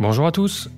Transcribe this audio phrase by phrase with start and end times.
[0.00, 0.70] Bonjour à tous,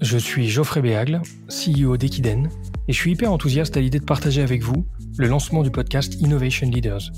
[0.00, 2.50] je suis Geoffrey Béagle, CEO d'Equiden,
[2.88, 4.84] et je suis hyper enthousiaste à l'idée de partager avec vous
[5.18, 7.12] le lancement du podcast Innovation Leaders,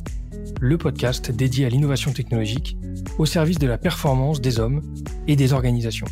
[0.61, 2.77] le podcast dédié à l'innovation technologique
[3.17, 4.83] au service de la performance des hommes
[5.27, 6.07] et des organisations.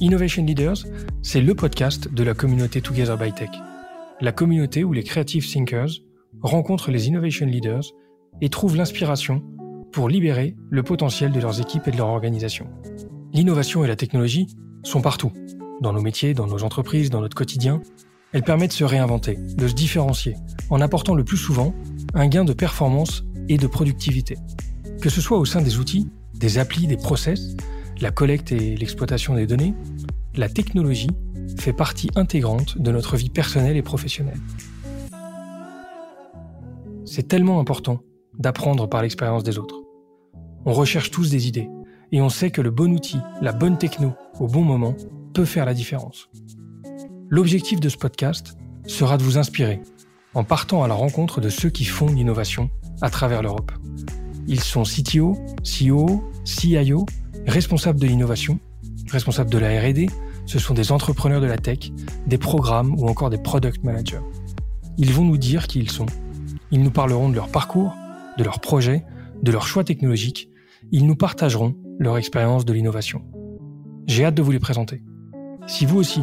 [0.00, 0.86] Innovation Leaders,
[1.20, 3.50] c'est le podcast de la communauté Together by Tech,
[4.22, 5.90] la communauté où les creative thinkers
[6.40, 7.84] rencontrent les innovation leaders
[8.40, 9.42] et trouvent l'inspiration
[9.92, 12.66] pour libérer le potentiel de leurs équipes et de leur organisation.
[13.32, 14.48] L'innovation et la technologie
[14.82, 15.30] sont partout,
[15.80, 17.80] dans nos métiers, dans nos entreprises, dans notre quotidien.
[18.32, 20.34] Elles permettent de se réinventer, de se différencier,
[20.68, 21.72] en apportant le plus souvent
[22.14, 24.36] un gain de performance et de productivité.
[25.00, 27.56] Que ce soit au sein des outils, des applis, des process,
[28.00, 29.74] la collecte et l'exploitation des données,
[30.34, 31.10] la technologie
[31.56, 34.40] fait partie intégrante de notre vie personnelle et professionnelle.
[37.04, 38.00] C'est tellement important
[38.38, 39.82] d'apprendre par l'expérience des autres.
[40.64, 41.68] On recherche tous des idées,
[42.12, 44.94] et on sait que le bon outil, la bonne techno, au bon moment,
[45.34, 46.28] peut faire la différence.
[47.28, 49.80] L'objectif de ce podcast sera de vous inspirer,
[50.34, 53.72] en partant à la rencontre de ceux qui font l'innovation à travers l'Europe.
[54.48, 57.06] Ils sont CTO, CEO, CIO,
[57.46, 58.58] responsables de l'innovation,
[59.10, 60.10] responsables de la RD,
[60.46, 61.92] ce sont des entrepreneurs de la tech,
[62.26, 64.20] des programmes ou encore des product managers.
[64.98, 66.06] Ils vont nous dire qui ils sont.
[66.72, 67.94] Ils nous parleront de leur parcours,
[68.36, 69.04] de leurs projets,
[69.42, 70.48] de leurs choix technologiques.
[70.90, 73.22] Ils nous partageront leur expérience de l'innovation.
[74.06, 75.02] J'ai hâte de vous les présenter.
[75.66, 76.22] Si vous aussi,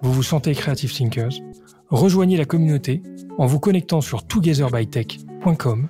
[0.00, 1.34] vous vous sentez Creative Thinkers,
[1.90, 3.02] rejoignez la communauté
[3.38, 5.88] en vous connectant sur togetherbytech.com.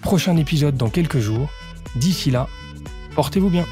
[0.00, 1.48] Prochain épisode dans quelques jours.
[1.96, 2.46] D'ici là,
[3.16, 3.66] portez-vous bien.